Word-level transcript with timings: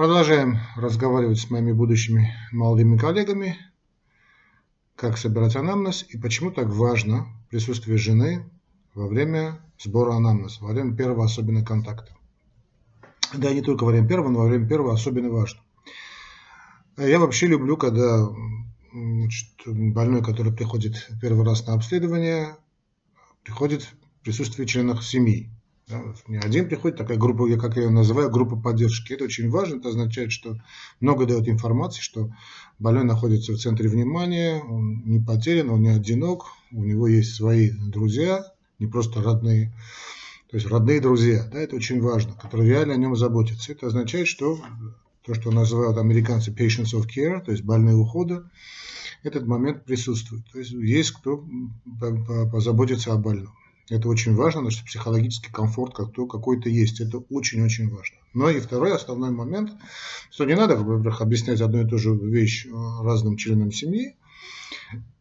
Продолжаем 0.00 0.56
разговаривать 0.76 1.40
с 1.40 1.50
моими 1.50 1.72
будущими 1.72 2.34
молодыми 2.52 2.96
коллегами, 2.96 3.58
как 4.96 5.18
собирать 5.18 5.56
анамнез 5.56 6.06
и 6.08 6.16
почему 6.16 6.50
так 6.50 6.70
важно 6.70 7.26
присутствие 7.50 7.98
жены 7.98 8.48
во 8.94 9.06
время 9.06 9.60
сбора 9.78 10.14
анамнеза, 10.14 10.64
во 10.64 10.68
время 10.68 10.96
первого 10.96 11.26
особенно 11.26 11.62
контакта. 11.62 12.16
Да, 13.34 13.52
не 13.52 13.60
только 13.60 13.84
во 13.84 13.90
время 13.90 14.08
первого, 14.08 14.30
но 14.30 14.38
во 14.38 14.46
время 14.46 14.66
первого 14.66 14.94
особенно 14.94 15.28
важно. 15.28 15.60
Я 16.96 17.18
вообще 17.18 17.46
люблю, 17.46 17.76
когда 17.76 18.26
значит, 18.94 19.50
больной, 19.66 20.24
который 20.24 20.54
приходит 20.54 21.10
первый 21.20 21.44
раз 21.44 21.66
на 21.66 21.74
обследование, 21.74 22.56
приходит 23.42 23.82
в 23.82 24.24
присутствии 24.24 24.64
членов 24.64 25.04
семьи. 25.04 25.50
Не 26.28 26.38
один 26.38 26.68
приходит, 26.68 26.98
такая 26.98 27.18
группа, 27.18 27.46
я 27.48 27.58
как 27.58 27.76
я 27.76 27.82
ее 27.82 27.90
называю, 27.90 28.30
группа 28.30 28.56
поддержки. 28.56 29.12
Это 29.12 29.24
очень 29.24 29.50
важно, 29.50 29.76
это 29.76 29.90
означает, 29.90 30.32
что 30.32 30.56
много 31.00 31.26
дает 31.26 31.48
информации, 31.48 32.00
что 32.00 32.30
больной 32.78 33.04
находится 33.04 33.52
в 33.52 33.58
центре 33.58 33.88
внимания, 33.88 34.60
он 34.60 35.02
не 35.04 35.18
потерян, 35.18 35.70
он 35.70 35.82
не 35.82 35.90
одинок, 35.90 36.46
у 36.72 36.82
него 36.82 37.06
есть 37.06 37.34
свои 37.34 37.70
друзья, 37.70 38.44
не 38.78 38.86
просто 38.86 39.22
родные, 39.22 39.72
то 40.50 40.56
есть 40.56 40.66
родные 40.66 41.00
друзья, 41.00 41.48
да, 41.52 41.60
это 41.60 41.76
очень 41.76 42.00
важно, 42.00 42.34
которые 42.34 42.70
реально 42.70 42.94
о 42.94 42.96
нем 42.96 43.14
заботятся. 43.14 43.70
Это 43.70 43.86
означает, 43.86 44.26
что 44.26 44.58
то, 45.24 45.34
что 45.34 45.52
называют 45.52 45.96
американцы 45.98 46.50
patients 46.50 46.94
of 46.94 47.06
care, 47.06 47.40
то 47.44 47.52
есть 47.52 47.62
больные 47.62 47.94
ухода, 47.94 48.50
этот 49.22 49.46
момент 49.46 49.84
присутствует. 49.84 50.44
То 50.50 50.58
есть 50.58 50.72
есть 50.72 51.12
кто 51.12 51.44
позаботится 52.50 53.12
о 53.12 53.16
больном. 53.16 53.54
Это 53.90 54.08
очень 54.08 54.36
важно, 54.36 54.70
что 54.70 54.84
психологический 54.84 55.50
комфорт 55.50 55.94
как 55.94 56.12
то 56.12 56.26
какой-то 56.26 56.68
есть. 56.68 57.00
Это 57.00 57.18
очень-очень 57.18 57.90
важно. 57.90 58.16
Но 58.32 58.48
и 58.48 58.60
второй 58.60 58.94
основной 58.94 59.32
момент, 59.32 59.72
что 60.30 60.44
не 60.44 60.54
надо, 60.54 60.76
во-первых, 60.76 61.20
объяснять 61.20 61.60
одну 61.60 61.82
и 61.82 61.88
ту 61.88 61.98
же 61.98 62.14
вещь 62.14 62.66
э, 62.66 62.70
разным 63.02 63.36
членам 63.36 63.72
семьи. 63.72 64.16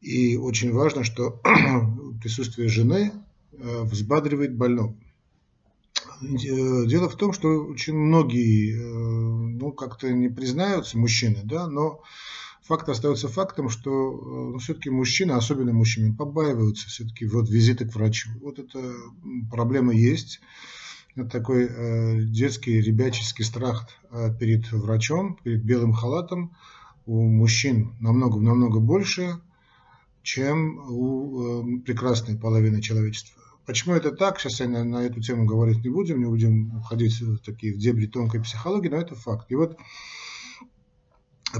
И 0.01 0.37
очень 0.37 0.71
важно, 0.71 1.03
что 1.03 1.41
присутствие 2.21 2.69
жены 2.69 3.11
э, 3.53 3.81
взбадривает 3.81 4.55
больного. 4.55 4.95
Э, 6.21 6.85
дело 6.85 7.09
в 7.09 7.15
том, 7.15 7.33
что 7.33 7.47
очень 7.65 7.95
многие 7.95 8.75
ну, 9.59 9.71
как-то 9.71 10.13
не 10.13 10.29
признаются, 10.29 10.99
мужчины, 10.99 11.39
да, 11.43 11.65
но 11.65 12.03
факт 12.69 12.87
остается 12.87 13.27
фактом, 13.27 13.67
что 13.67 13.89
э, 13.89 14.51
ну, 14.51 14.59
все-таки 14.59 14.91
мужчины, 14.91 15.31
особенно 15.31 15.73
мужчины, 15.73 16.15
побаиваются 16.15 16.87
все-таки 16.87 17.25
вот 17.25 17.49
визита 17.49 17.85
к 17.85 17.95
врачу. 17.95 18.29
Вот 18.43 18.59
эта 18.59 18.79
проблема 19.49 19.91
есть. 19.91 20.39
Это 21.15 21.27
такой 21.27 21.65
э, 21.65 22.21
детский, 22.21 22.79
ребяческий 22.79 23.43
страх 23.43 23.89
э, 24.11 24.29
перед 24.39 24.71
врачом, 24.71 25.39
перед 25.43 25.63
белым 25.63 25.93
халатом 25.93 26.55
у 27.07 27.27
мужчин 27.27 27.95
намного-намного 27.99 28.79
больше, 28.79 29.41
чем 30.21 30.77
у 30.77 31.79
э, 31.79 31.81
прекрасной 31.81 32.37
половины 32.37 32.83
человечества. 32.83 33.41
Почему 33.65 33.95
это 33.95 34.11
так? 34.11 34.39
Сейчас 34.39 34.59
я 34.59 34.67
на, 34.67 34.83
на 34.83 34.97
эту 34.97 35.21
тему 35.21 35.45
говорить 35.45 35.83
не 35.83 35.89
будем, 35.89 36.19
не 36.19 36.25
будем 36.25 36.77
уходить 36.77 37.19
в 37.19 37.39
такие 37.39 37.73
в 37.73 37.79
дебри 37.79 38.05
тонкой 38.05 38.43
психологии, 38.43 38.89
но 38.89 38.97
это 38.97 39.15
факт. 39.15 39.47
И 39.49 39.55
вот 39.55 39.75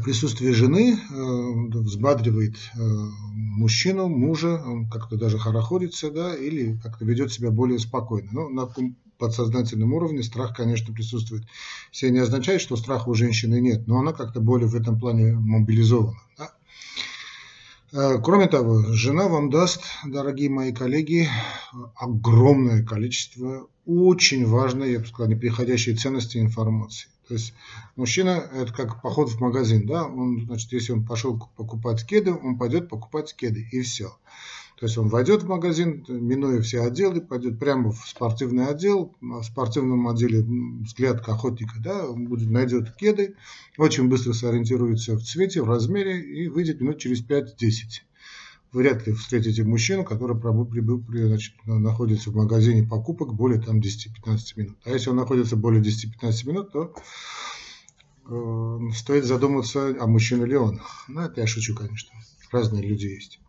присутствие 0.04 0.54
жены 0.54 0.98
э, 0.98 1.78
взбадривает 1.80 2.56
э, 2.56 2.80
мужчину, 2.80 4.08
мужа, 4.08 4.62
он 4.64 4.90
как-то 4.90 5.18
даже 5.18 5.40
хорохорится, 5.40 6.12
да, 6.12 6.36
или 6.36 6.78
как-то 6.84 7.06
ведет 7.06 7.32
себя 7.32 7.50
более 7.50 7.80
спокойно. 7.80 8.30
Но 8.32 8.50
на 8.50 8.70
подсознательном 9.18 9.94
уровне 9.94 10.24
страх, 10.24 10.56
конечно, 10.56 10.94
присутствует. 10.94 11.44
Все 11.92 12.10
не 12.10 12.20
означает, 12.20 12.62
что 12.62 12.76
страха 12.78 13.10
у 13.10 13.14
женщины 13.14 13.60
нет, 13.60 13.88
но 13.88 14.00
она 14.00 14.14
как-то 14.14 14.40
более 14.40 14.68
в 14.68 14.76
этом 14.76 15.00
плане 15.00 15.34
мобилизована. 15.34 16.20
Да? 16.38 16.52
Э, 17.92 18.20
кроме 18.24 18.48
того, 18.48 18.94
жена 18.94 19.28
вам 19.28 19.50
даст, 19.50 19.84
дорогие 20.06 20.50
мои 20.50 20.72
коллеги, 20.72 21.28
огромное 21.96 22.84
количество 22.84 23.68
очень 23.86 24.46
важной, 24.46 24.92
я 24.94 25.00
бы 25.00 25.08
сказал, 25.08 25.32
неприходящей 25.32 25.96
ценности 25.96 26.38
информации. 26.38 27.10
То 27.30 27.36
есть 27.36 27.54
мужчина 27.96 28.44
это 28.54 28.74
как 28.74 29.04
поход 29.04 29.30
в 29.30 29.40
магазин, 29.40 29.86
да, 29.86 30.04
он, 30.04 30.46
значит, 30.48 30.72
если 30.72 30.94
он 30.94 31.06
пошел 31.06 31.40
покупать 31.56 32.04
кеды, 32.04 32.34
он 32.34 32.58
пойдет 32.58 32.90
покупать 32.90 33.36
кеды 33.36 33.68
и 33.72 33.82
все. 33.82 34.18
То 34.80 34.88
есть 34.88 34.98
он 34.98 35.10
войдет 35.10 35.44
в 35.44 35.48
магазин, 35.48 36.04
минуя 36.08 36.60
все 36.62 36.82
отделы, 36.82 37.22
пойдет 37.22 37.60
прямо 37.60 37.92
в 37.92 37.98
спортивный 38.08 38.66
отдел, 38.66 39.16
в 39.22 39.44
спортивном 39.44 40.08
отделе 40.08 40.42
взгляд 40.42 41.20
охотника, 41.30 41.76
да, 41.78 42.08
он 42.10 42.26
будет, 42.26 42.50
найдет 42.50 42.96
кеды, 42.96 43.36
очень 43.78 44.10
быстро 44.10 44.34
сориентируется 44.34 45.16
в 45.16 45.22
цвете, 45.22 45.62
в 45.62 45.70
размере 45.70 46.20
и 46.20 46.48
выйдет 46.48 46.82
минут 46.82 46.98
через 46.98 47.24
5-10 47.24 48.09
вряд 48.72 49.08
ли 49.08 49.14
встретите 49.14 49.64
мужчину, 49.64 50.04
который 50.04 50.40
значит, 51.28 51.54
находится 51.66 52.30
в 52.30 52.36
магазине 52.36 52.88
покупок 52.88 53.34
более 53.34 53.62
там, 53.62 53.80
10-15 53.80 54.38
минут. 54.56 54.78
А 54.86 54.92
если 54.92 55.10
он 55.10 55.16
находится 55.16 55.56
более 55.56 55.82
10-15 55.82 56.48
минут, 56.48 56.72
то 56.72 56.94
э, 58.30 58.80
стоит 58.96 59.26
задуматься, 59.26 59.96
а 60.00 60.08
мужчина 60.08 60.44
ли 60.44 60.56
он. 60.56 60.82
Ну, 61.08 61.22
это 61.22 61.42
я 61.42 61.48
шучу, 61.48 61.76
конечно. 61.76 62.12
Разные 62.52 62.84
люди 62.84 63.08
есть. 63.08 63.40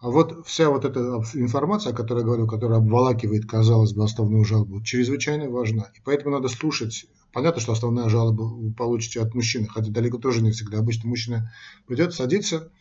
А 0.00 0.08
вот 0.08 0.46
вся 0.46 0.70
вот 0.70 0.86
эта 0.86 1.22
информация, 1.34 1.92
о 1.92 1.96
которой 1.96 2.20
я 2.20 2.24
говорю, 2.24 2.46
которая 2.46 2.78
обволакивает, 2.78 3.46
казалось 3.46 3.92
бы, 3.92 4.02
основную 4.02 4.44
жалобу, 4.44 4.82
чрезвычайно 4.82 5.50
важна. 5.50 5.90
И 5.94 6.00
поэтому 6.02 6.34
надо 6.34 6.48
слушать. 6.48 7.06
Понятно, 7.32 7.60
что 7.60 7.72
основная 7.72 8.08
жалоба 8.08 8.42
вы 8.42 8.72
получите 8.72 9.20
от 9.20 9.34
мужчины, 9.34 9.68
хотя 9.68 9.90
далеко 9.90 10.16
тоже 10.16 10.42
не 10.42 10.52
всегда. 10.52 10.78
Обычно 10.78 11.08
мужчина 11.08 11.52
придет, 11.86 12.14
садится, 12.14 12.72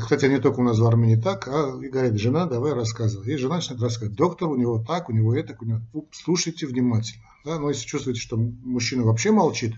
кстати, 0.00 0.26
не 0.26 0.38
только 0.38 0.60
у 0.60 0.62
нас 0.62 0.78
в 0.78 0.86
Армении 0.86 1.16
так, 1.16 1.48
а 1.48 1.78
и 1.82 1.88
говорит, 1.88 2.18
жена, 2.18 2.46
давай 2.46 2.74
рассказывай. 2.74 3.32
И 3.32 3.36
жена 3.36 3.56
начинает 3.56 3.82
рассказывать, 3.82 4.16
доктор, 4.16 4.48
у 4.48 4.56
него 4.56 4.78
так, 4.78 5.08
у 5.08 5.12
него 5.12 5.34
это, 5.34 5.56
у 5.60 5.64
него... 5.64 5.80
Слушайте 6.12 6.66
внимательно. 6.66 7.24
Да? 7.46 7.58
Но 7.58 7.70
если 7.70 7.86
чувствуете, 7.86 8.20
что 8.20 8.36
мужчина 8.36 9.04
вообще 9.04 9.30
молчит, 9.30 9.74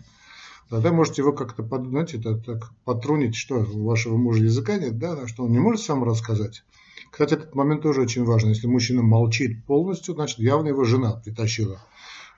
тогда 0.71 0.93
можете 0.93 1.23
его 1.23 1.33
как-то, 1.33 1.63
знаете, 1.63 2.19
так, 2.19 2.45
так 2.45 2.73
потрунить, 2.85 3.37
что 3.37 3.57
у 3.57 3.85
вашего 3.85 4.17
мужа 4.17 4.43
языка 4.43 4.77
нет, 4.77 4.99
да, 4.99 5.27
что 5.29 5.45
он 5.45 5.53
не 5.53 5.61
может 5.61 5.83
сам 5.83 6.03
рассказать. 6.03 6.65
Кстати, 7.11 7.35
этот 7.35 7.55
момент 7.55 7.83
тоже 7.83 8.03
очень 8.03 8.25
важен. 8.25 8.49
Если 8.49 8.67
мужчина 8.67 9.03
молчит 9.03 9.65
полностью, 9.67 10.15
значит, 10.15 10.39
явно 10.41 10.69
его 10.69 10.85
жена 10.85 11.13
притащила 11.13 11.81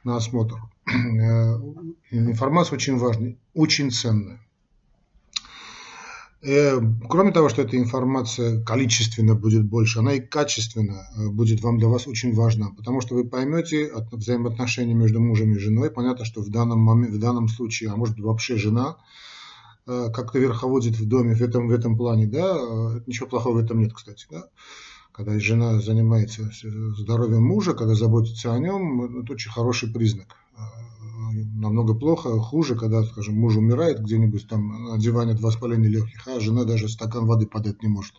на 0.04 0.16
осмотр. 0.16 0.56
Э, 0.90 1.56
информация 2.10 2.74
очень 2.74 2.98
важная, 2.98 3.36
очень 3.54 3.90
ценная. 3.90 4.40
Э, 6.42 6.80
кроме 7.08 7.32
того, 7.32 7.50
что 7.50 7.62
эта 7.62 7.76
информация 7.76 8.62
количественно 8.64 9.34
будет 9.34 9.64
больше, 9.66 9.98
она 9.98 10.14
и 10.14 10.20
качественно 10.20 11.06
э, 11.14 11.28
будет 11.28 11.60
вам 11.60 11.76
для 11.78 11.88
вас 11.88 12.06
очень 12.06 12.34
важна, 12.34 12.70
потому 12.70 13.02
что 13.02 13.14
вы 13.14 13.24
поймете 13.24 13.92
взаимоотношения 14.10 14.94
между 14.94 15.20
мужем 15.20 15.52
и 15.52 15.58
женой. 15.58 15.90
Понятно, 15.90 16.24
что 16.24 16.40
в 16.40 16.48
данном, 16.48 16.80
момент, 16.80 17.14
в 17.14 17.18
данном 17.18 17.48
случае, 17.48 17.90
а 17.90 17.96
может 17.96 18.18
вообще 18.18 18.56
жена, 18.56 18.96
э, 19.86 20.08
как-то 20.14 20.38
верховодит 20.38 20.98
в 20.98 21.06
доме 21.06 21.34
в 21.34 21.42
этом, 21.42 21.68
в 21.68 21.72
этом 21.72 21.94
плане, 21.98 22.26
да, 22.26 22.56
ничего 23.06 23.28
плохого 23.28 23.60
в 23.60 23.64
этом 23.64 23.78
нет, 23.80 23.92
кстати, 23.92 24.26
да. 24.30 24.44
Когда 25.12 25.38
жена 25.38 25.80
занимается 25.80 26.50
здоровьем 26.96 27.42
мужа, 27.42 27.74
когда 27.74 27.94
заботится 27.94 28.54
о 28.54 28.58
нем, 28.58 29.20
это 29.20 29.34
очень 29.34 29.50
хороший 29.50 29.92
признак 29.92 30.28
намного 31.32 31.94
плохо, 31.94 32.38
хуже, 32.38 32.74
когда, 32.74 33.02
скажем, 33.04 33.34
муж 33.34 33.56
умирает 33.56 34.00
где-нибудь 34.00 34.48
там 34.48 34.90
на 34.90 34.98
диване 34.98 35.34
два 35.34 35.50
половиной 35.52 35.88
легких, 35.88 36.26
а 36.26 36.40
жена 36.40 36.64
даже 36.64 36.88
стакан 36.88 37.26
воды 37.26 37.46
подать 37.46 37.82
не 37.82 37.88
может. 37.88 38.14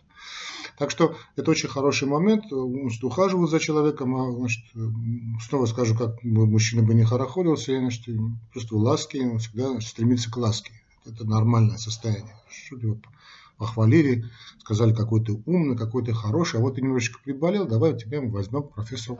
Так 0.78 0.90
что 0.90 1.14
это 1.36 1.50
очень 1.50 1.68
хороший 1.68 2.08
момент, 2.08 2.44
значит, 2.50 3.04
ухаживаю 3.04 3.46
за 3.46 3.60
человеком, 3.60 4.16
а, 4.16 4.32
значит, 4.32 4.64
снова 5.46 5.66
скажу, 5.66 5.94
как 5.94 6.22
мужчина 6.22 6.82
бы 6.82 6.94
не 6.94 7.04
хорохорился, 7.04 7.78
значит, 7.78 8.06
чувствую 8.52 8.82
ласки, 8.82 9.18
он 9.18 9.38
всегда 9.38 9.70
значит, 9.70 9.90
стремится 9.90 10.30
к 10.30 10.36
ласке. 10.36 10.72
Это 11.04 11.24
нормальное 11.24 11.78
состояние. 11.78 12.34
Что 12.48 12.96
похвалили, 13.58 14.24
сказали, 14.58 14.94
какой 14.94 15.24
ты 15.24 15.32
умный, 15.46 15.76
какой 15.76 16.04
ты 16.04 16.12
хороший, 16.12 16.60
а 16.60 16.62
вот 16.62 16.74
ты 16.74 16.82
немножечко 16.82 17.20
приболел, 17.22 17.66
давай 17.66 17.96
тебя 17.96 18.20
возьмем 18.20 18.64
профессору 18.64 19.18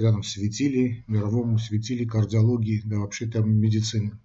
рядом 0.00 0.22
светили, 0.22 1.04
мировому 1.06 1.58
светили 1.58 2.04
кардиологии, 2.04 2.82
да 2.84 2.98
вообще 2.98 3.26
там 3.26 3.50
медицины. 3.50 4.18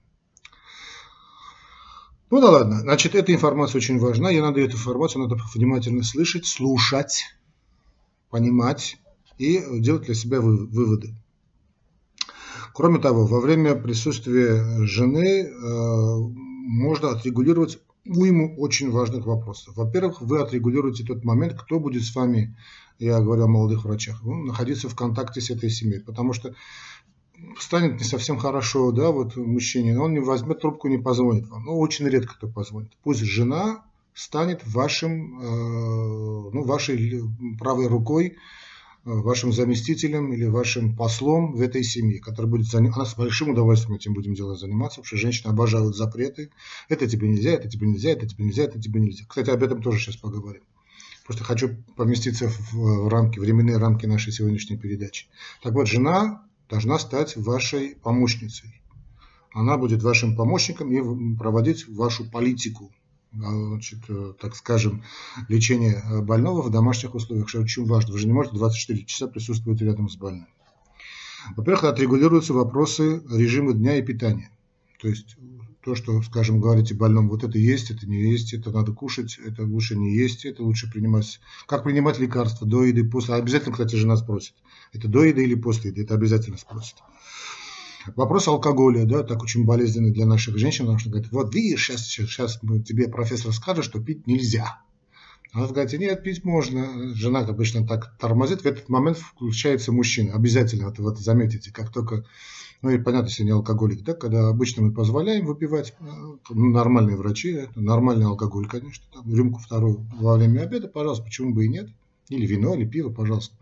Ну 2.30 2.40
да 2.40 2.50
ладно, 2.50 2.80
значит, 2.80 3.14
эта 3.14 3.34
информация 3.34 3.80
очень 3.80 4.00
важна, 4.00 4.30
я 4.30 4.42
надо 4.42 4.62
эту 4.62 4.78
информацию 4.78 5.24
надо 5.24 5.38
внимательно 5.54 6.04
слышать, 6.04 6.46
слушать, 6.46 7.26
понимать 8.30 8.98
и 9.38 9.62
делать 9.80 10.04
для 10.04 10.16
себя 10.16 10.40
выводы. 10.40 11.14
Кроме 12.74 13.00
того, 13.00 13.26
во 13.26 13.42
время 13.42 13.76
присутствия 13.76 14.86
жены 14.86 15.44
э, 15.44 15.52
можно 16.68 17.10
отрегулировать 17.10 17.80
уйму 18.06 18.56
очень 18.58 18.92
важных 18.92 19.26
вопросов. 19.26 19.76
Во-первых, 19.76 20.22
вы 20.22 20.42
отрегулируете 20.42 21.04
тот 21.04 21.24
момент, 21.24 21.54
кто 21.60 21.80
будет 21.80 22.04
с 22.04 22.16
вами, 22.16 22.56
я 23.00 23.20
говорю 23.20 23.44
о 23.44 23.48
молодых 23.48 23.86
врачах, 23.86 24.22
ну, 24.24 24.44
находиться 24.44 24.90
в 24.90 24.96
контакте 24.96 25.42
с 25.42 25.50
этой 25.50 25.70
семьей. 25.70 26.02
Потому 26.02 26.34
что 26.34 26.54
станет 27.60 28.00
не 28.00 28.06
совсем 28.06 28.38
хорошо, 28.38 28.92
да, 28.92 29.12
вот 29.12 29.36
мужчине, 29.36 30.00
он 30.00 30.14
не 30.14 30.20
возьмет 30.20 30.62
трубку, 30.62 30.88
не 30.88 30.98
позвонит 30.98 31.48
вам. 31.50 31.66
Ну, 31.66 31.80
очень 31.80 32.08
редко 32.08 32.34
кто 32.34 32.48
позвонит. 32.48 32.92
Пусть 33.04 33.22
жена 33.22 33.84
станет 34.14 34.62
вашим, 34.66 35.40
э, 35.40 36.50
ну, 36.54 36.64
вашей 36.64 37.24
правой 37.60 37.88
рукой, 37.88 38.38
вашим 39.04 39.52
заместителем 39.52 40.32
или 40.34 40.46
вашим 40.46 40.96
послом 40.96 41.54
в 41.54 41.62
этой 41.62 41.84
семье, 41.84 42.20
который 42.20 42.46
будет 42.46 42.68
заниматься, 42.68 43.02
она 43.02 43.06
с 43.10 43.16
большим 43.16 43.50
удовольствием 43.50 43.96
этим 43.96 44.14
будем 44.14 44.34
делать 44.34 44.60
заниматься, 44.60 44.98
потому 45.02 45.08
что 45.08 45.18
женщины 45.18 45.50
обожают 45.50 45.96
запреты. 45.96 46.52
Это 46.88 47.08
тебе 47.08 47.28
нельзя, 47.28 47.52
это 47.52 47.68
тебе 47.68 47.88
нельзя, 47.88 48.12
это 48.12 48.28
тебе 48.28 48.46
нельзя, 48.46 48.64
это 48.64 48.80
тебе 48.80 49.00
нельзя. 49.00 49.26
Кстати, 49.28 49.50
об 49.50 49.64
этом 49.64 49.82
тоже 49.82 50.00
сейчас 50.00 50.18
поговорим. 50.18 50.62
Просто 51.26 51.44
хочу 51.44 51.78
поместиться 51.96 52.52
в 52.72 53.08
рамки, 53.08 53.40
временные 53.40 53.78
рамки 53.78 54.06
нашей 54.06 54.34
сегодняшней 54.34 54.78
передачи. 54.78 55.28
Так 55.64 55.74
вот, 55.74 55.88
жена 55.88 56.44
должна 56.70 57.00
стать 57.00 57.36
вашей 57.38 57.96
помощницей. 57.96 58.82
Она 59.54 59.78
будет 59.78 60.02
вашим 60.04 60.36
помощником 60.36 60.92
и 60.92 61.38
проводить 61.38 61.88
вашу 61.88 62.30
политику, 62.30 62.92
значит, 63.32 64.00
э, 64.10 64.34
так 64.40 64.56
скажем, 64.56 65.04
лечение 65.48 66.04
больного 66.22 66.62
в 66.62 66.72
домашних 66.72 67.16
условиях, 67.16 67.50
что 67.50 67.62
очень 67.62 67.86
важно. 67.86 68.14
Вы 68.14 68.20
же 68.20 68.28
не 68.28 68.34
можете 68.34 68.56
24 68.58 69.06
часа 69.06 69.28
присутствовать 69.28 69.82
рядом 69.82 70.10
с 70.10 70.16
больным. 70.18 70.48
Во-первых, 71.56 71.86
отрегулируются 71.86 72.54
вопросы 72.54 73.22
режима 73.30 73.74
дня 73.74 73.98
и 73.98 74.02
питания. 74.02 74.52
То 75.00 75.08
есть 75.08 75.38
то, 75.84 75.96
что, 75.96 76.22
скажем, 76.22 76.60
говорите 76.60 76.94
больному, 76.94 77.30
вот 77.30 77.44
это 77.44 77.58
есть, 77.58 77.90
это 77.90 78.08
не 78.08 78.22
есть, 78.22 78.54
это 78.54 78.72
надо 78.72 78.94
кушать, 78.94 79.40
это 79.44 79.64
лучше 79.64 79.98
не 79.98 80.16
есть, 80.16 80.46
это 80.46 80.64
лучше 80.64 80.92
принимать. 80.92 81.40
Как 81.68 81.84
принимать 81.84 82.20
лекарства 82.20 82.68
до 82.68 82.84
еды, 82.84 83.04
после. 83.04 83.34
Обязательно, 83.34 83.72
кстати, 83.72 83.96
жена 83.96 84.16
спросит, 84.18 84.54
это 84.94 85.08
до 85.08 85.24
еды 85.24 85.44
или 85.44 85.56
после 85.56 85.90
еды, 85.90 86.04
это 86.04 86.14
обязательно 86.14 86.58
спросит. 86.58 86.96
Вопрос 88.16 88.48
алкоголя, 88.48 89.06
да, 89.06 89.24
так 89.24 89.44
очень 89.44 89.66
болезненный 89.66 90.12
для 90.12 90.26
наших 90.26 90.58
женщин, 90.58 90.86
потому 90.86 91.00
что 91.00 91.10
говорит, 91.10 91.32
вот 91.32 91.54
видишь, 91.54 91.88
сейчас, 91.88 92.08
сейчас 92.08 92.60
тебе 92.86 93.08
профессор 93.08 93.54
скажет, 93.54 93.86
что 93.86 94.02
пить 94.02 94.28
нельзя. 94.28 94.82
Она 95.54 95.68
говорит, 95.68 96.00
нет, 96.00 96.24
пить 96.24 96.46
можно. 96.46 97.14
Жена 97.14 97.42
обычно 97.42 97.86
так 97.86 98.18
тормозит, 98.18 98.62
в 98.62 98.66
этот 98.66 98.90
момент 98.90 99.18
включается 99.18 99.92
мужчина. 99.92 100.34
Обязательно 100.34 100.86
вот, 100.86 101.00
вот 101.00 101.20
заметите, 101.20 101.72
как 101.72 101.92
только 101.92 102.26
ну 102.82 102.90
и 102.90 102.98
понятно, 102.98 103.28
если 103.28 103.44
не 103.44 103.52
алкоголик, 103.52 104.02
да, 104.02 104.14
когда 104.14 104.50
обычно 104.50 104.82
мы 104.82 104.92
позволяем 104.92 105.46
выпивать, 105.46 105.94
э, 106.00 106.04
ну, 106.50 106.70
нормальные 106.72 107.16
врачи, 107.16 107.68
нормальный 107.76 108.26
алкоголь, 108.26 108.68
конечно, 108.68 109.06
там, 109.14 109.32
рюмку 109.32 109.60
вторую 109.60 110.08
во 110.20 110.36
время 110.36 110.62
обеда, 110.62 110.88
пожалуйста, 110.88 111.24
почему 111.24 111.54
бы 111.54 111.66
и 111.66 111.70
нет, 111.70 111.90
или 112.30 112.46
вино, 112.48 112.74
или 112.74 112.88
пиво, 112.88 113.12
пожалуйста. 113.12 113.56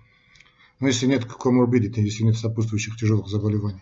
Но 0.80 0.88
если 0.88 1.06
нет 1.08 1.26
коморбидити, 1.26 2.00
если 2.00 2.24
нет 2.24 2.38
сопутствующих 2.38 2.96
тяжелых 2.96 3.28
заболеваний. 3.28 3.82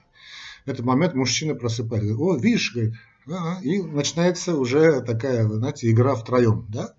Этот 0.68 0.86
момент 0.86 1.16
мужчина 1.16 1.56
просыпается, 1.56 2.16
о, 2.16 2.36
видишь, 2.36 2.74
говорит, 2.74 2.94
ага, 3.26 3.60
и 3.62 3.82
начинается 3.82 4.56
уже 4.56 5.02
такая, 5.02 5.48
знаете, 5.48 5.90
игра 5.90 6.14
втроем, 6.14 6.66
да, 6.70 6.94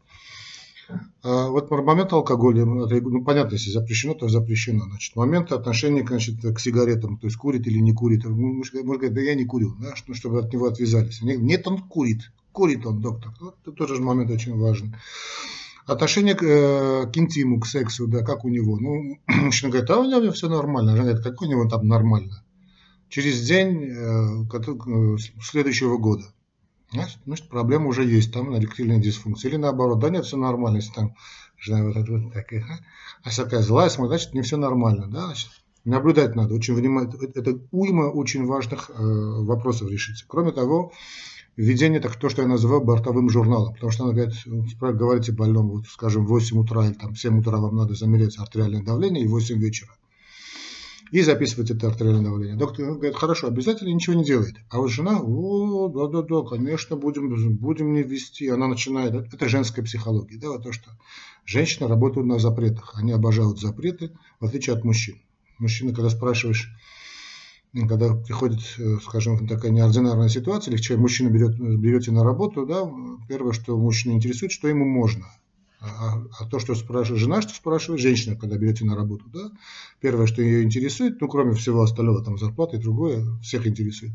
а 1.23 1.49
вот 1.49 1.70
момент 1.70 2.12
алкоголя, 2.12 2.65
ну, 2.65 2.87
ну, 2.87 3.25
понятно, 3.25 3.55
если 3.55 3.70
запрещено, 3.70 4.15
то 4.15 4.29
запрещено. 4.29 4.85
Значит, 4.85 5.17
момент 5.17 5.53
отношения 5.53 6.03
значит, 6.06 6.37
к 6.41 6.59
сигаретам, 6.59 7.19
то 7.19 7.26
есть 7.26 7.37
курит 7.37 7.67
или 7.67 7.79
не 7.79 7.93
курит. 7.93 8.25
Может 8.25 8.75
говорить, 8.75 9.12
да 9.12 9.20
я 9.20 9.35
не 9.35 9.44
курю, 9.44 9.75
да, 9.79 9.94
чтобы 9.97 10.41
от 10.41 10.53
него 10.53 10.67
отвязались. 10.67 11.21
Нет, 11.21 11.67
он 11.67 11.82
курит. 11.82 12.32
Курит 12.53 12.87
он, 12.87 13.03
доктор. 13.03 13.32
Вот 13.38 13.56
это 13.62 13.73
тоже 13.73 14.00
момент 14.00 14.31
очень 14.31 14.56
важный. 14.56 14.94
Отношение 15.85 16.35
к, 16.35 16.43
э, 16.43 17.06
к 17.12 17.17
интиму, 17.17 17.61
к 17.61 17.67
сексу, 17.67 18.06
да, 18.06 18.23
как 18.23 18.44
у 18.44 18.49
него. 18.49 18.79
Ну, 18.79 19.19
мужчина 19.26 19.71
говорит, 19.71 19.91
а 19.91 19.99
у 19.99 20.05
него 20.05 20.32
все 20.32 20.49
нормально. 20.49 20.93
Жена 20.93 21.05
говорит, 21.05 21.25
как 21.25 21.43
у 21.43 21.44
него 21.44 21.69
там 21.69 21.87
нормально? 21.87 22.43
Через 23.09 23.47
день 23.47 23.85
э, 23.85 24.45
э 24.53 25.17
следующего 25.41 25.97
года. 25.97 26.25
Значит, 26.91 27.49
проблема 27.49 27.89
уже 27.89 28.05
есть, 28.05 28.33
там 28.33 28.57
эректильная 28.57 28.99
дисфункция. 28.99 29.51
Или 29.51 29.57
наоборот, 29.57 29.99
да 29.99 30.09
нет, 30.09 30.25
все 30.25 30.37
нормально, 30.37 30.77
если 30.77 30.93
там 30.93 31.15
жена 31.59 31.85
вот, 31.85 31.97
вот, 31.97 32.09
вот 32.09 32.33
такая, 32.33 32.63
а? 32.63 33.29
а 33.29 33.35
такая 33.35 33.63
злая, 33.63 33.91
значит, 33.91 34.33
не 34.33 34.43
все 34.43 34.57
нормально, 34.57 35.07
да, 35.09 35.27
значит, 35.27 35.51
наблюдать 35.85 36.35
надо, 36.35 36.55
очень 36.55 36.75
внимательно, 36.75 37.25
это 37.35 37.59
уйма 37.73 38.05
очень 38.05 38.47
важных 38.47 38.91
э, 38.91 38.95
вопросов 38.97 39.91
решится. 39.91 40.25
Кроме 40.27 40.53
того, 40.53 40.93
введение, 41.57 42.01
так 42.01 42.17
то, 42.17 42.29
что 42.29 42.43
я 42.43 42.49
называю 42.49 42.83
бортовым 42.83 43.29
журналом, 43.29 43.75
потому 43.75 43.93
что 43.93 44.05
она 44.05 44.13
говорит, 44.15 44.35
говорите 44.81 45.33
больному, 45.33 45.77
вот, 45.77 45.87
скажем, 45.89 46.25
в 46.25 46.29
8 46.29 46.59
утра 46.59 46.87
или 46.87 46.95
там 46.95 47.15
в 47.15 47.21
7 47.21 47.41
утра 47.41 47.59
вам 47.59 47.77
надо 47.77 47.95
замерять 47.95 48.39
артериальное 48.39 48.83
давление 48.83 49.25
и 49.25 49.29
в 49.29 49.33
8 49.33 49.59
вечера 49.59 49.91
и 51.11 51.23
записывать 51.23 51.71
это 51.71 51.89
артериальное 51.89 52.23
давление. 52.23 52.57
Доктор 52.57 52.95
говорит, 52.95 53.17
хорошо, 53.17 53.49
обязательно 53.49 53.89
ничего 53.89 54.15
не 54.15 54.25
делает. 54.25 54.57
А 54.71 54.79
вот 54.79 54.89
жена, 54.91 55.21
о, 55.21 55.89
да-да-да, 55.89 56.43
конечно, 56.49 56.97
будем, 56.97 57.57
будем 57.57 57.93
не 57.93 58.03
вести. 58.03 58.49
Она 58.49 58.69
начинает, 58.69 59.15
это 59.15 59.49
женская 59.49 59.83
психология, 59.83 60.39
да, 60.39 60.51
вот 60.51 60.63
то, 60.63 60.73
что 60.73 60.91
женщины 61.45 61.89
работают 61.89 62.27
на 62.27 62.39
запретах. 62.39 62.93
Они 62.97 63.13
обожают 63.13 63.61
запреты, 63.61 64.13
в 64.41 64.47
отличие 64.47 64.77
от 64.77 64.85
мужчин. 64.85 65.21
Мужчина, 65.59 65.95
когда 65.95 66.11
спрашиваешь, 66.11 66.71
когда 67.73 68.15
приходит, 68.15 68.61
э, 68.79 68.97
скажем, 69.03 69.47
такая 69.47 69.71
неординарная 69.73 70.29
ситуация, 70.29 70.73
или 70.73 70.81
человек, 70.81 71.03
мужчина 71.03 71.29
берет, 71.29 71.59
берете 71.59 72.13
на 72.13 72.25
работу, 72.25 72.67
да, 72.67 72.91
первое, 73.29 73.53
что 73.53 73.77
мужчину 73.77 74.15
интересует, 74.15 74.53
что 74.53 74.69
ему 74.69 74.85
можно– 74.85 75.27
а, 75.81 76.23
а 76.39 76.45
то, 76.47 76.59
что 76.59 76.75
спрашивает 76.75 77.21
жена, 77.21 77.43
что 77.43 77.55
спрашивает 77.55 78.01
женщина, 78.01 78.37
когда 78.37 78.57
берете 78.57 78.85
на 78.85 78.97
работу, 78.97 79.25
да, 79.29 79.51
первое, 80.01 80.27
что 80.27 80.43
ее 80.43 80.63
интересует, 80.63 81.21
ну, 81.21 81.29
кроме 81.29 81.55
всего 81.55 81.83
остального, 81.83 82.25
там, 82.25 82.39
зарплаты 82.39 82.77
и 82.77 82.81
другое, 82.81 83.25
всех 83.41 83.67
интересует. 83.67 84.13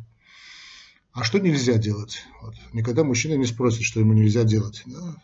А 1.14 1.24
что 1.24 1.40
нельзя 1.40 1.78
делать? 1.78 2.24
Вот. 2.42 2.56
Никогда 2.74 3.04
мужчина 3.04 3.36
не 3.36 3.46
спросит, 3.46 3.84
что 3.84 4.00
ему 4.00 4.14
нельзя 4.14 4.44
делать. 4.44 4.82
Да? 4.88 5.16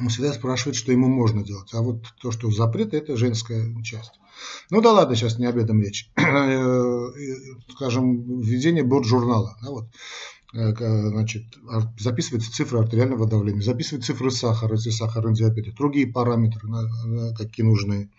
Он 0.00 0.08
всегда 0.08 0.32
спрашивает, 0.32 0.76
что 0.76 0.90
ему 0.90 1.08
можно 1.08 1.44
делать. 1.44 1.72
А 1.72 1.80
вот 1.80 2.02
то, 2.20 2.32
что 2.32 2.50
запрет, 2.50 2.92
это 2.92 3.16
женская 3.16 3.72
часть. 3.82 4.18
Ну 4.70 4.80
да 4.80 4.92
ладно, 4.92 5.14
сейчас 5.14 5.38
не 5.38 5.46
об 5.46 5.56
этом 5.56 5.80
речь. 5.80 6.10
Э, 6.16 7.10
скажем, 7.70 8.40
введение 8.40 8.82
борт-журнала. 8.82 9.56
Да, 9.62 9.70
вот. 9.70 9.84
Э, 10.54 10.72
значит, 11.08 11.42
записывать 11.98 12.44
цифры 12.44 12.78
артериального 12.78 13.26
давления, 13.26 13.60
записывать 13.60 14.04
цифры 14.04 14.30
сахара, 14.30 14.74
если 14.74 14.90
сахарный 14.90 15.34
диабет, 15.34 15.74
другие 15.74 16.06
параметры, 16.06 16.68
какие 17.36 17.66
нужны. 17.66 18.10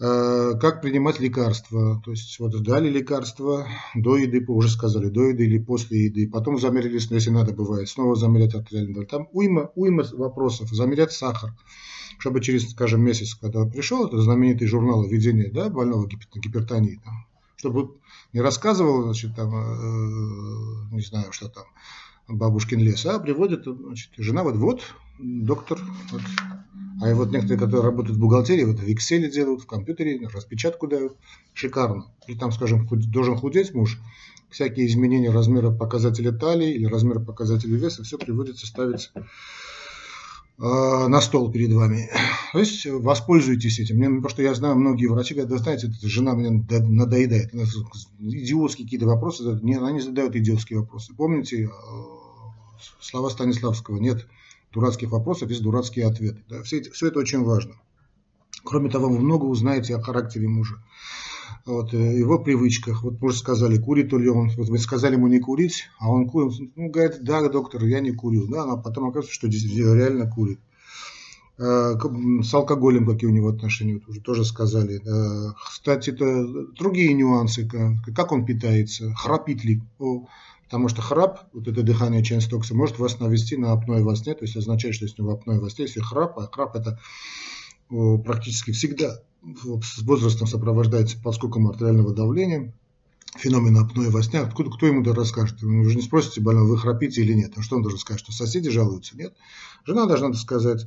Э, 0.00 0.52
как 0.58 0.80
принимать 0.80 1.20
лекарства, 1.20 2.00
то 2.02 2.12
есть 2.12 2.38
вот 2.40 2.60
дали 2.62 2.88
лекарства 2.88 3.68
до 3.94 4.16
еды, 4.16 4.42
уже 4.48 4.70
сказали, 4.70 5.08
до 5.08 5.28
еды 5.28 5.44
или 5.44 5.58
после 5.58 6.06
еды, 6.06 6.28
потом 6.28 6.58
замерили, 6.58 6.98
если 6.98 7.30
надо 7.30 7.52
бывает, 7.52 7.90
снова 7.90 8.16
замерять 8.16 8.54
артериальный 8.54 8.94
давление. 8.94 9.10
Там 9.10 9.28
уйма, 9.32 9.70
уйма 9.74 10.04
вопросов, 10.14 10.70
замерять 10.70 11.12
сахар, 11.12 11.54
чтобы 12.18 12.40
через, 12.40 12.70
скажем, 12.70 13.02
месяц, 13.02 13.34
когда 13.34 13.66
пришел 13.66 14.06
этот 14.06 14.22
знаменитый 14.22 14.66
журнал 14.66 15.04
введения 15.04 15.50
да, 15.52 15.68
больного 15.68 16.08
гипертонии, 16.08 17.00
чтобы 17.64 17.94
не 18.34 18.42
рассказывал, 18.42 19.04
значит, 19.04 19.34
там, 19.34 19.54
э, 19.54 20.94
не 20.94 21.00
знаю, 21.00 21.32
что 21.32 21.48
там, 21.48 21.64
бабушкин 22.28 22.78
лес, 22.78 23.06
а 23.06 23.18
приводит, 23.18 23.64
значит, 23.64 24.10
жена 24.18 24.42
вот, 24.42 24.56
вот, 24.56 24.82
доктор, 25.18 25.80
вот. 26.12 26.20
а 27.00 27.14
вот 27.14 27.30
некоторые, 27.30 27.58
которые 27.58 27.82
работают 27.82 28.18
в 28.18 28.20
бухгалтерии, 28.20 28.64
вот 28.64 28.80
в 28.80 28.86
Excel 28.86 29.30
делают, 29.30 29.62
в 29.62 29.66
компьютере, 29.66 30.28
распечатку 30.28 30.88
дают, 30.88 31.16
шикарно. 31.54 32.12
И 32.26 32.34
там, 32.34 32.52
скажем, 32.52 32.86
должен 32.86 33.36
худеть 33.38 33.72
муж, 33.72 33.98
всякие 34.50 34.86
изменения 34.86 35.30
размера 35.30 35.70
показателя 35.70 36.32
талии 36.32 36.74
или 36.74 36.84
размера 36.84 37.20
показателя 37.20 37.76
веса, 37.76 38.02
все 38.02 38.18
приводится, 38.18 38.66
ставится 38.66 39.10
Э, 39.14 39.20
на 40.56 41.20
стол 41.20 41.50
перед 41.50 41.72
вами. 41.72 42.10
То 42.52 42.60
есть 42.60 42.86
воспользуйтесь 42.86 43.80
этим. 43.80 43.96
Мне, 43.96 44.08
потому 44.08 44.28
что 44.28 44.42
я 44.42 44.54
знаю, 44.54 44.76
многие 44.76 45.06
врачи 45.06 45.34
говорят, 45.34 45.50
да 45.50 45.58
знаете, 45.58 45.92
жена 46.02 46.34
мне 46.34 46.64
надоедает. 46.68 47.52
Идиотские 47.52 48.86
какие-то 48.86 49.06
вопросы, 49.06 49.42
она 49.42 49.90
не 49.90 50.00
задает 50.00 50.36
идиотские 50.36 50.80
вопросы. 50.80 51.14
Помните 51.14 51.64
э, 51.64 51.68
слова 53.00 53.30
Станиславского, 53.30 53.98
нет 53.98 54.26
дурацких 54.72 55.10
вопросов, 55.10 55.50
есть 55.50 55.62
дурацкие 55.62 56.06
ответы. 56.06 56.44
Да? 56.48 56.62
Все, 56.62 56.82
все 56.82 57.08
это 57.08 57.18
очень 57.18 57.42
важно. 57.42 57.74
Кроме 58.64 58.90
того, 58.90 59.08
вы 59.08 59.18
много 59.18 59.44
узнаете 59.44 59.96
о 59.96 60.02
характере 60.02 60.48
мужа 60.48 60.82
вот, 61.66 61.94
э, 61.94 62.18
его 62.18 62.38
привычках. 62.38 63.02
Вот 63.02 63.20
мы 63.20 63.32
сказали, 63.32 63.78
курит 63.78 64.12
ли 64.12 64.28
он. 64.28 64.50
Вот 64.56 64.68
мы 64.68 64.78
сказали 64.78 65.14
ему 65.14 65.28
не 65.28 65.40
курить, 65.40 65.84
а 65.98 66.10
он 66.10 66.28
курит. 66.28 66.72
Ну, 66.76 66.90
говорит, 66.90 67.22
да, 67.22 67.48
доктор, 67.48 67.84
я 67.84 68.00
не 68.00 68.12
курю. 68.12 68.46
Да, 68.46 68.64
а 68.64 68.76
потом 68.76 69.08
оказывается, 69.08 69.34
что 69.34 69.48
реально 69.48 70.30
курит. 70.30 70.60
Э, 71.56 71.94
с 72.42 72.52
алкоголем 72.52 73.06
какие 73.06 73.30
у 73.30 73.32
него 73.32 73.48
отношения, 73.48 73.94
вот 73.94 74.08
уже 74.08 74.20
тоже 74.20 74.44
сказали. 74.44 75.00
Э, 75.00 75.52
кстати, 75.64 76.10
это 76.10 76.46
другие 76.74 77.12
нюансы, 77.14 77.68
как 78.14 78.32
он 78.32 78.44
питается, 78.44 79.14
храпит 79.14 79.64
ли. 79.64 79.80
Потому 80.64 80.88
что 80.88 81.02
храп, 81.02 81.40
вот 81.52 81.68
это 81.68 81.82
дыхание 81.82 82.24
ченстокса, 82.24 82.74
может 82.74 82.98
вас 82.98 83.20
навести 83.20 83.56
на 83.56 83.72
апноэ 83.72 84.02
во 84.02 84.16
сне, 84.16 84.34
то 84.34 84.44
есть 84.44 84.56
означает, 84.56 84.94
что 84.96 85.04
если 85.04 85.20
у 85.20 85.26
него 85.26 85.34
апноэ 85.34 85.60
во 85.60 85.70
сне, 85.70 85.84
если 85.84 86.00
храп, 86.00 86.38
а 86.38 86.48
храп 86.50 86.74
это 86.74 86.98
практически 87.88 88.72
всегда 88.72 89.20
с 89.82 90.02
возрастом 90.02 90.46
сопровождается 90.46 91.20
подскоком 91.22 91.68
артериального 91.68 92.14
давления, 92.14 92.72
феномен 93.36 93.76
апноэ 93.76 94.10
во 94.10 94.22
сне, 94.22 94.40
откуда, 94.40 94.70
кто 94.70 94.86
ему 94.86 95.02
это 95.02 95.14
расскажет? 95.14 95.60
Вы 95.62 95.88
же 95.90 95.96
не 95.96 96.02
спросите 96.02 96.40
больного, 96.40 96.68
вы 96.68 96.78
храпите 96.78 97.22
или 97.22 97.34
нет. 97.34 97.52
А 97.56 97.62
что 97.62 97.76
он 97.76 97.82
должен 97.82 97.98
сказать? 97.98 98.20
Что 98.20 98.32
соседи 98.32 98.70
жалуются? 98.70 99.16
Нет. 99.16 99.34
Жена 99.84 100.06
должна 100.06 100.32
сказать, 100.34 100.86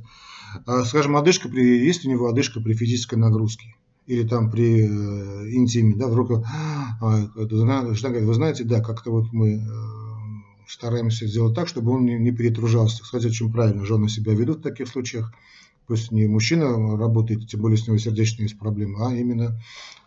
а, 0.66 0.84
скажем, 0.84 1.16
одышка 1.16 1.48
при, 1.48 1.84
есть 1.84 2.04
у 2.04 2.10
него 2.10 2.28
одышка 2.28 2.60
при 2.60 2.74
физической 2.74 3.16
нагрузке 3.16 3.74
или 4.06 4.26
там 4.26 4.50
при 4.50 4.86
э, 4.86 5.50
интиме, 5.50 5.94
да, 5.94 6.08
вдруг 6.08 6.42
а, 6.42 7.28
жена, 7.36 7.92
жена 7.92 8.08
говорит, 8.08 8.26
вы 8.26 8.34
знаете, 8.34 8.64
да, 8.64 8.80
как-то 8.80 9.10
вот 9.10 9.32
мы 9.32 9.56
э, 9.56 9.60
стараемся 10.66 11.26
сделать 11.26 11.54
так, 11.54 11.68
чтобы 11.68 11.92
он 11.92 12.06
не, 12.06 12.18
не 12.18 12.32
перетружался. 12.32 13.02
Кстати, 13.02 13.26
очень 13.26 13.52
правильно 13.52 13.84
жены 13.84 14.08
себя 14.08 14.32
ведут 14.32 14.60
в 14.60 14.62
таких 14.62 14.88
случаях. 14.88 15.32
Пусть 15.88 16.12
не 16.12 16.26
мужчина 16.26 16.98
работает, 16.98 17.48
тем 17.48 17.62
более 17.62 17.78
с 17.78 17.86
него 17.86 17.96
сердечные 17.96 18.44
есть 18.44 18.58
проблемы, 18.58 19.06
а 19.06 19.14
именно 19.14 19.58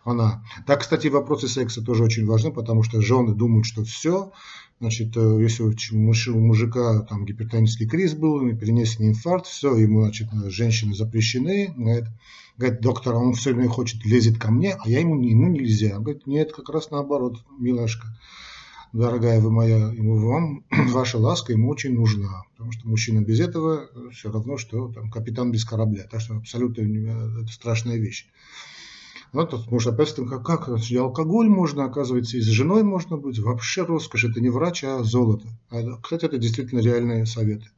она. 0.04 0.44
Так, 0.64 0.82
кстати, 0.82 1.08
вопросы 1.08 1.48
секса 1.48 1.82
тоже 1.82 2.04
очень 2.04 2.24
важны, 2.24 2.52
потому 2.52 2.84
что 2.84 3.02
жены 3.02 3.34
думают, 3.34 3.66
что 3.66 3.82
все, 3.82 4.30
значит, 4.78 5.16
э, 5.16 5.38
если 5.40 5.64
у 5.64 6.38
мужика 6.38 7.00
там 7.00 7.24
гипертонический 7.24 7.88
криз 7.88 8.14
был, 8.14 8.40
перенесенный 8.56 9.10
инфаркт, 9.10 9.46
все, 9.46 9.74
ему, 9.74 10.02
значит, 10.02 10.28
женщины 10.46 10.94
запрещены, 10.94 11.74
говорит, 11.76 12.04
говорит, 12.56 12.80
доктор, 12.80 13.16
он 13.16 13.32
все 13.34 13.52
время 13.52 13.68
хочет, 13.68 14.04
лезет 14.04 14.38
ко 14.38 14.52
мне, 14.52 14.76
а 14.78 14.88
я 14.88 15.00
ему, 15.00 15.20
ему 15.20 15.48
нельзя. 15.48 15.98
Говорит, 15.98 16.28
нет, 16.28 16.52
как 16.52 16.68
раз 16.68 16.92
наоборот, 16.92 17.42
милашка, 17.58 18.06
дорогая 18.92 19.40
вы 19.40 19.50
моя, 19.50 19.92
ему, 19.92 20.16
вам 20.18 20.64
ваша 20.92 21.18
ласка 21.18 21.52
ему 21.52 21.68
очень 21.68 21.94
нужна, 21.94 22.42
потому 22.52 22.72
что 22.72 22.88
мужчина 22.88 23.20
без 23.20 23.40
этого 23.40 23.88
все 24.12 24.30
равно, 24.30 24.56
что 24.58 24.88
там, 24.88 25.10
капитан 25.10 25.50
без 25.50 25.64
корабля, 25.64 26.06
так 26.10 26.20
что 26.20 26.36
абсолютно 26.36 26.82
это 27.42 27.52
страшная 27.52 27.96
вещь. 27.96 28.26
Ну, 29.32 29.46
тут 29.46 29.70
можно 29.70 29.92
опять 29.92 30.14
как, 30.14 30.44
как 30.44 30.68
и 30.90 30.96
алкоголь 30.96 31.48
можно, 31.48 31.84
оказывается, 31.84 32.36
и 32.36 32.40
с 32.40 32.46
женой 32.46 32.82
можно 32.82 33.16
быть. 33.16 33.38
Вообще 33.38 33.82
роскошь, 33.82 34.24
это 34.24 34.42
не 34.42 34.50
врач, 34.50 34.84
а 34.84 35.02
золото. 35.02 35.48
А, 35.70 35.96
кстати, 36.02 36.26
это 36.26 36.36
действительно 36.36 36.80
реальные 36.80 37.24
советы. 37.24 37.70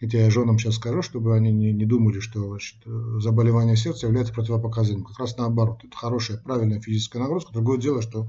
Хотя 0.00 0.18
я 0.18 0.30
женам 0.30 0.58
сейчас 0.58 0.76
скажу, 0.76 1.02
чтобы 1.02 1.36
они 1.36 1.52
не, 1.52 1.72
не 1.72 1.84
думали, 1.84 2.20
что 2.20 2.48
значит, 2.48 2.76
заболевание 3.18 3.76
сердца 3.76 4.06
является 4.06 4.32
противопоказанием. 4.32 5.04
Как 5.04 5.18
раз 5.18 5.36
наоборот. 5.36 5.80
Это 5.84 5.94
хорошая, 5.94 6.38
правильная 6.38 6.80
физическая 6.80 7.22
нагрузка. 7.22 7.52
Другое 7.52 7.78
дело, 7.78 8.00
что 8.00 8.28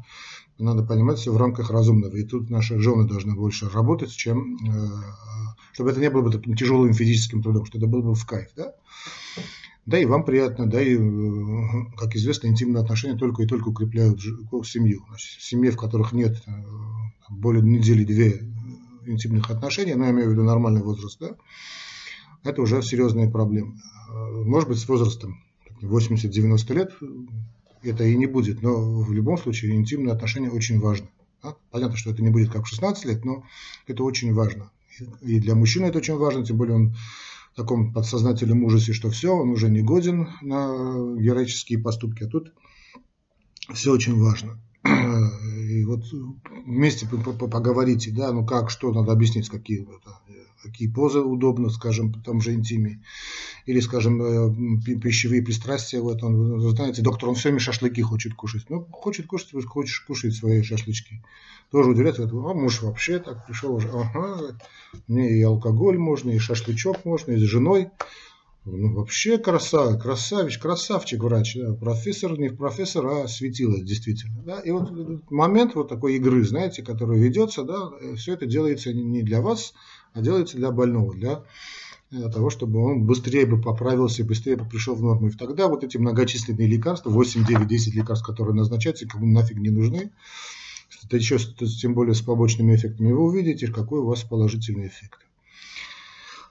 надо 0.60 0.84
понимать 0.84 1.18
все 1.18 1.32
в 1.32 1.38
рамках 1.38 1.72
разумного. 1.72 2.16
И 2.16 2.24
тут 2.24 2.50
наши 2.50 2.78
жены 2.80 3.08
должны 3.08 3.36
больше 3.36 3.70
работать, 3.70 4.12
чем 4.12 4.58
э, 4.58 4.88
чтобы 5.74 5.92
это 5.92 6.00
не 6.00 6.10
было 6.10 6.22
бы 6.22 6.32
таким 6.32 6.56
тяжелым 6.56 6.94
физическим 6.94 7.42
трудом, 7.42 7.66
что 7.66 7.78
это 7.78 7.88
было 7.88 8.02
бы 8.02 8.16
в 8.16 8.26
кайф. 8.26 8.50
Да? 8.56 8.74
Да 9.86 9.98
и 9.98 10.06
вам 10.06 10.26
приятно, 10.26 10.70
да 10.70 10.82
и, 10.82 10.96
э, 10.96 11.96
как 11.98 12.16
известно, 12.16 12.48
интимные 12.48 12.84
отношения 12.84 13.18
только 13.18 13.44
и 13.44 13.48
только 13.48 13.70
укрепляют 13.70 14.22
семью. 14.66 15.04
Значит, 15.08 15.40
в 15.40 15.44
семье, 15.44 15.72
в 15.72 15.78
которых 15.78 16.12
нет 16.12 16.42
э, 16.46 16.52
более 17.30 17.64
недели-две 17.64 18.42
интимных 19.06 19.50
отношений, 19.50 19.96
но 19.96 20.06
я 20.06 20.12
имею 20.12 20.30
в 20.30 20.32
виду 20.32 20.44
нормальный 20.44 20.82
возраст, 20.82 21.20
да, 21.20 21.36
это 22.44 22.62
уже 22.62 22.82
серьезные 22.82 23.30
проблемы. 23.30 23.80
Может 24.10 24.70
быть, 24.70 24.80
с 24.80 24.88
возрастом 24.88 25.44
80-90 25.82 26.74
лет 26.74 26.92
это 27.84 28.04
и 28.04 28.16
не 28.16 28.28
будет, 28.28 28.62
но 28.62 29.02
в 29.02 29.12
любом 29.12 29.38
случае 29.38 29.76
интимные 29.76 30.14
отношения 30.14 30.50
очень 30.50 30.80
важны. 30.80 31.10
Да? 31.44 31.56
Понятно, 31.72 31.98
что 31.98 32.12
это 32.12 32.22
не 32.22 32.30
будет 32.30 32.52
как 32.52 32.66
в 32.66 32.68
16 32.68 33.06
лет, 33.06 33.26
но 33.26 33.44
это 33.88 34.04
очень 34.04 34.34
важно. 34.34 34.72
И 35.22 35.40
для 35.40 35.56
мужчины 35.56 35.86
это 35.88 35.98
очень 35.98 36.18
важно, 36.18 36.46
тем 36.46 36.58
более 36.58 36.76
он 36.76 36.96
в 37.54 37.56
таком 37.56 37.94
подсознательном 37.94 38.64
ужасе, 38.64 38.94
что 38.94 39.10
все, 39.10 39.36
он 39.36 39.50
уже 39.50 39.70
не 39.70 39.82
годен 39.82 40.30
на 40.42 41.16
героические 41.18 41.80
поступки, 41.80 42.24
а 42.24 42.28
тут 42.28 42.54
все 43.74 43.92
очень 43.92 44.20
важно 44.20 44.60
вот 45.86 46.04
вместе 46.66 47.08
поговорите, 47.08 48.12
да, 48.12 48.32
ну 48.32 48.46
как, 48.46 48.70
что, 48.70 48.92
надо 48.92 49.12
объяснить, 49.12 49.50
какие, 49.50 49.88
какие 50.62 50.88
позы 50.88 51.20
удобно, 51.20 51.70
скажем, 51.70 52.12
в 52.12 52.22
том 52.22 52.42
же 52.42 52.54
интиме, 52.54 53.02
или, 53.66 53.80
скажем, 53.80 54.22
э, 54.22 55.00
пищевые 55.00 55.42
пристрастия, 55.42 56.00
вот 56.00 56.24
он, 56.24 56.60
знаете, 56.72 57.02
доктор, 57.02 57.30
он 57.30 57.36
все 57.36 57.50
время 57.50 57.60
шашлыки 57.60 58.02
хочет 58.02 58.34
кушать, 58.34 58.70
ну, 58.70 58.86
хочет 58.92 59.28
кушать, 59.28 59.66
хочешь 59.66 60.02
кушать 60.02 60.36
свои 60.36 60.62
шашлычки, 60.62 61.24
тоже 61.72 61.90
удивляется, 61.90 62.24
а 62.24 62.54
муж 62.54 62.82
вообще 62.82 63.20
так 63.20 63.46
пришел 63.46 63.76
уже, 63.76 63.90
ага, 63.90 64.58
мне 65.08 65.38
и 65.38 65.42
алкоголь 65.42 65.98
можно, 65.98 66.32
и 66.32 66.38
шашлычок 66.38 67.06
можно, 67.06 67.32
и 67.32 67.38
с 67.38 67.42
женой, 67.42 67.90
ну, 68.64 68.94
вообще 68.94 69.40
краса, 69.40 69.98
красавич, 69.98 70.60
красавчик 70.60 71.24
врач, 71.24 71.56
да, 71.56 71.74
профессор, 71.74 72.38
не 72.38 72.50
профессор, 72.50 73.08
а 73.08 73.28
светило, 73.28 73.80
действительно. 73.82 74.44
Да. 74.44 74.60
И 74.60 74.70
вот 74.70 74.92
момент 75.32 75.74
вот 75.74 75.90
такой 75.90 76.18
игры, 76.18 76.44
знаете, 76.44 76.84
который 76.84 77.20
ведется, 77.20 77.64
да, 77.64 77.90
все 78.18 78.34
это 78.34 78.46
делается 78.46 78.94
не 78.94 79.24
для 79.24 79.42
вас, 79.42 79.74
а 80.14 80.22
делается 80.22 80.58
для 80.58 80.72
больного, 80.72 81.16
для 81.16 81.44
э, 82.12 82.30
того, 82.30 82.52
чтобы 82.52 82.84
он 82.84 83.06
быстрее 83.06 83.48
бы 83.48 83.60
поправился, 83.60 84.24
быстрее 84.24 84.58
бы 84.58 84.66
пришел 84.66 84.94
в 84.94 85.02
норму. 85.02 85.30
И 85.30 85.32
тогда 85.32 85.68
вот 85.68 85.84
эти 85.84 85.98
многочисленные 85.98 86.68
лекарства, 86.68 87.10
8, 87.10 87.48
9, 87.48 87.68
10 87.68 87.96
лекарств, 87.96 88.26
которые 88.28 88.54
назначаются, 88.54 89.08
кому 89.08 89.26
нафиг 89.26 89.58
не 89.58 89.72
нужны, 89.72 90.12
это 91.04 91.18
еще 91.18 91.40
тем 91.40 91.96
более 91.96 92.14
с 92.14 92.22
побочными 92.22 92.76
эффектами, 92.76 93.12
вы 93.12 93.24
увидите, 93.24 93.68
какой 93.68 94.02
у 94.02 94.06
вас 94.06 94.22
положительный 94.24 94.88
эффект. 94.88 95.20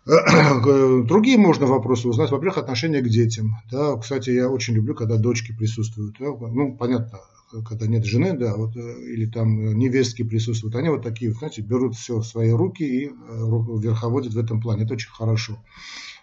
Другие 1.05 1.37
можно 1.37 1.67
вопросы 1.67 2.09
узнать. 2.09 2.31
Во-первых, 2.31 2.59
отношение 2.59 3.03
к 3.03 3.09
детям. 3.09 3.57
Да, 3.71 3.97
кстати, 3.97 4.31
я 4.31 4.49
очень 4.49 4.75
люблю, 4.75 4.95
когда 4.95 5.17
дочки 5.17 5.53
присутствуют. 5.53 6.19
Ну, 6.21 6.77
понятно, 6.77 7.21
когда 7.69 7.87
нет 7.87 8.05
жены, 8.05 8.37
да, 8.37 8.57
вот, 8.57 8.77
э, 8.77 8.81
или 8.81 9.27
там 9.27 9.77
невестки 9.77 10.23
присутствуют. 10.23 10.75
Они 10.77 10.89
вот 10.89 11.03
такие, 11.03 11.33
знаете, 11.33 11.63
берут 11.63 11.97
все 11.97 12.19
в 12.19 12.27
свои 12.27 12.51
руки 12.51 12.83
и 12.83 13.07
э, 13.07 13.11
верховодят 13.11 14.33
в 14.33 14.39
этом 14.39 14.61
плане. 14.61 14.85
Это 14.85 14.95
очень 14.95 15.11
хорошо. 15.11 15.63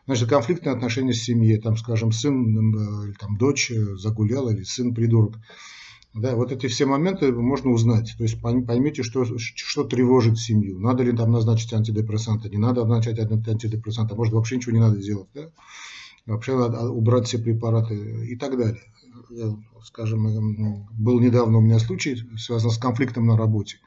Значит, 0.06 0.30
конфликтные 0.30 0.74
отношения 0.74 1.14
с 1.14 1.22
семьей. 1.22 1.60
Там, 1.60 1.78
скажем, 1.78 2.12
сын 2.12 2.76
э, 2.76 3.08
или 3.08 3.14
там 3.14 3.38
дочь 3.38 3.72
загуляла, 3.98 4.50
или 4.50 4.64
сын 4.64 4.96
придурок. 4.96 5.36
Да, 6.14 6.36
вот 6.36 6.52
эти 6.52 6.68
все 6.68 6.86
моменты 6.86 7.32
можно 7.32 7.72
узнать. 7.72 8.16
То 8.18 8.24
есть 8.24 8.42
поймите, 8.42 9.04
что, 9.04 9.26
что 9.38 9.84
тревожит 9.84 10.40
семью. 10.40 10.80
Надо 10.80 11.04
ли 11.04 11.16
там 11.16 11.32
назначить 11.32 11.74
антидепрессанты, 11.74 12.50
не 12.50 12.58
надо 12.58 12.86
назначать 12.86 13.20
антидепрессанты, 13.20 14.16
может 14.16 14.34
вообще 14.34 14.58
ничего 14.58 14.74
не 14.74 14.82
надо 14.82 14.98
делать. 14.98 15.28
Да? 15.36 15.50
Вообще 16.26 16.58
надо 16.58 16.90
убрать 16.90 17.28
все 17.28 17.38
препараты 17.38 18.26
и 18.28 18.36
так 18.36 18.58
далее. 18.58 18.82
Скажем, 19.84 20.88
был 20.92 21.20
недавно 21.20 21.60
у 21.60 21.62
меня 21.62 21.80
случай, 21.80 22.24
связанный 22.38 22.74
с 22.74 22.78
конфликтом 22.78 23.28
на 23.28 23.38
работе. 23.38 23.78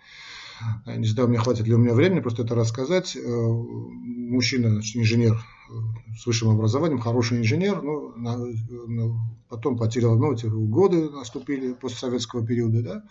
Не 0.87 1.07
знаю, 1.07 1.29
мне 1.29 1.39
хватит 1.39 1.67
ли 1.67 1.75
у 1.75 1.79
меня 1.79 1.95
времени 1.95 2.21
просто 2.21 2.43
это 2.43 2.55
рассказать. 2.55 3.17
Э, 3.17 3.21
мужчина, 3.21 4.81
инженер 4.95 5.35
э, 5.35 5.73
с 6.19 6.27
высшим 6.27 6.51
образованием, 6.51 7.01
хороший 7.01 7.39
инженер, 7.39 7.81
но 7.83 9.19
потом 9.51 9.77
потерял, 9.77 10.17
ну, 10.17 10.33
эти 10.33 10.47
годы 10.47 11.11
наступили 11.11 11.75
после 11.75 11.99
советского 11.99 12.47
периода, 12.47 12.83
да, 12.83 13.05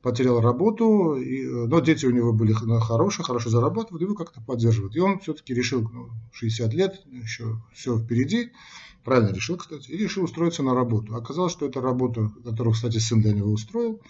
потерял 0.00 0.40
работу, 0.40 1.16
и, 1.16 1.44
э, 1.44 1.66
но 1.66 1.80
дети 1.80 2.06
у 2.06 2.12
него 2.12 2.32
были 2.32 2.52
хорошие, 2.52 3.24
хорошо 3.24 3.50
зарабатывают, 3.50 4.00
его 4.00 4.14
как-то 4.14 4.40
поддерживают. 4.40 4.94
И 4.94 5.00
он 5.00 5.18
все-таки 5.18 5.52
решил, 5.52 5.82
ну, 5.82 6.10
60 6.32 6.72
лет, 6.72 7.02
еще 7.06 7.60
все 7.74 7.98
впереди, 7.98 8.52
правильно 9.04 9.32
решил, 9.32 9.56
кстати, 9.56 9.90
и 9.90 9.96
решил 9.96 10.24
устроиться 10.24 10.62
на 10.62 10.74
работу. 10.74 11.14
Оказалось, 11.16 11.52
что 11.52 11.66
это 11.66 11.80
работа, 11.80 12.30
которую, 12.44 12.74
кстати, 12.74 12.98
сын 12.98 13.20
для 13.20 13.32
него 13.32 13.50
устроил, 13.50 14.00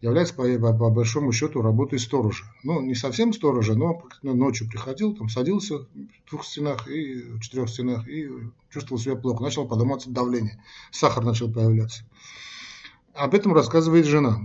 является 0.00 0.34
по, 0.34 0.44
по, 0.58 0.72
по 0.72 0.90
большому 0.90 1.32
счету 1.32 1.62
работой 1.62 1.98
сторожа. 1.98 2.44
Ну, 2.62 2.80
не 2.80 2.94
совсем 2.94 3.32
сторожа, 3.32 3.74
но 3.74 4.02
ночью 4.22 4.68
приходил, 4.68 5.14
там 5.14 5.28
садился 5.28 5.78
в 5.78 6.30
двух 6.30 6.44
стенах 6.44 6.88
и 6.88 7.22
в 7.22 7.40
четырех 7.40 7.68
стенах 7.68 8.08
и 8.08 8.28
чувствовал 8.70 9.00
себя 9.00 9.16
плохо. 9.16 9.42
Начал 9.42 9.66
подниматься 9.66 10.10
давление, 10.10 10.62
сахар 10.90 11.24
начал 11.24 11.52
появляться. 11.52 12.04
Об 13.14 13.34
этом 13.34 13.52
рассказывает 13.52 14.06
жена, 14.06 14.40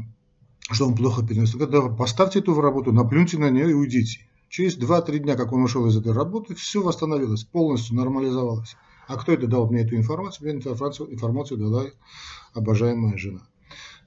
что 0.72 0.88
он 0.88 0.96
плохо 0.96 1.26
перенес. 1.26 1.54
Когда 1.54 1.82
поставьте 1.82 2.40
эту 2.40 2.60
работу, 2.60 2.92
наплюньте 2.92 3.38
на 3.38 3.50
нее 3.50 3.72
и 3.72 3.74
уйдите. 3.74 4.28
Через 4.50 4.78
2-3 4.78 5.20
дня, 5.20 5.36
как 5.36 5.54
он 5.54 5.64
ушел 5.64 5.86
из 5.88 5.98
этой 5.98 6.14
работы, 6.14 6.56
все 6.56 6.82
восстановилось, 6.82 7.44
полностью 7.44 7.96
нормализовалось. 7.96 8.76
А 9.08 9.18
кто 9.18 9.34
это 9.34 9.48
дал 9.48 9.70
мне 9.70 9.82
эту 9.82 9.96
информацию? 9.96 10.48
Мне 10.48 10.58
информацию, 10.58 11.14
информацию 11.14 11.58
дала 11.58 11.86
обожаемая 12.54 13.18
жена. 13.18 13.42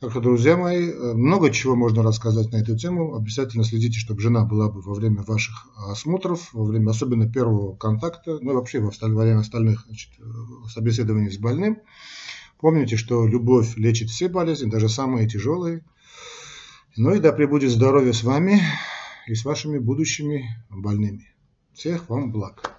Так 0.00 0.12
что, 0.12 0.20
друзья 0.20 0.56
мои, 0.56 0.90
э, 0.90 1.14
много 1.14 1.50
чего 1.50 1.74
можно 1.74 2.04
рассказать 2.04 2.52
на 2.52 2.58
эту 2.58 2.76
тему. 2.76 3.16
Обязательно 3.16 3.64
следите, 3.64 3.98
чтобы 3.98 4.20
жена 4.20 4.44
была 4.44 4.70
бы 4.70 4.80
во 4.80 4.94
время 4.94 5.24
ваших 5.24 5.66
осмотров, 5.76 6.52
во 6.52 6.64
время 6.64 6.90
особенно 6.90 7.28
первого 7.28 7.74
контакта, 7.74 8.38
ну 8.40 8.52
и 8.52 8.54
вообще 8.54 8.78
во 8.78 8.90
время 8.90 9.40
остальных 9.40 9.86
значит, 9.86 10.12
э, 10.20 10.22
собеседований 10.68 11.32
с 11.32 11.38
больным. 11.38 11.80
Помните, 12.60 12.96
что 12.96 13.26
любовь 13.26 13.76
лечит 13.76 14.08
все 14.10 14.28
болезни, 14.28 14.70
даже 14.70 14.88
самые 14.88 15.28
тяжелые. 15.28 15.84
Ну 16.96 17.14
и 17.14 17.18
да 17.18 17.32
пребудет 17.32 17.70
здоровье 17.70 18.12
с 18.12 18.22
вами 18.22 18.60
и 19.26 19.34
с 19.34 19.44
вашими 19.44 19.78
будущими 19.78 20.48
больными. 20.70 21.34
Всех 21.72 22.08
вам 22.08 22.30
благ. 22.30 22.72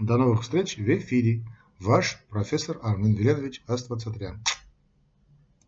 До 0.00 0.16
новых 0.16 0.42
встреч 0.42 0.76
в 0.76 0.88
эфире. 0.88 1.44
Ваш 1.78 2.18
профессор 2.30 2.80
Армен 2.82 3.14
Веленович 3.14 3.62
Аствацатрян. 3.68 4.42